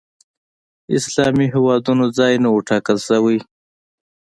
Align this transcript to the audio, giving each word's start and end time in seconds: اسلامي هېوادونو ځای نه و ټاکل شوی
اسلامي 0.97 1.47
هېوادونو 1.55 2.05
ځای 2.17 2.33
نه 2.43 2.49
و 2.51 2.57
ټاکل 2.69 2.97
شوی 3.07 3.37